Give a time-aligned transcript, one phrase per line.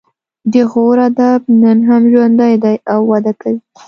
[0.53, 3.59] د غور ادب نن هم ژوندی دی او وده کوي